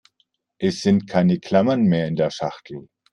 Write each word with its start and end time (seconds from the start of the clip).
Es 0.59 0.81
sind 0.81 1.05
keine 1.07 1.39
Klammern 1.39 1.83
mehr 1.83 2.07
in 2.07 2.15
der 2.15 2.31
Schachtel. 2.31 2.87